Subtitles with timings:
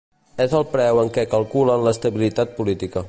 [0.45, 2.99] És el preu en què calculen l’estabilitat política.